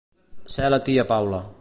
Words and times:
Ser 0.53 0.71
la 0.75 0.81
tia 0.89 1.07
Paula. 1.15 1.47